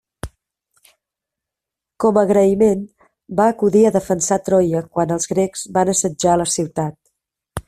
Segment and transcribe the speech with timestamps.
[2.05, 2.81] Com a agraïment
[3.41, 7.03] va acudir a defensar Troia quan els grecs van assetjar la ciutat.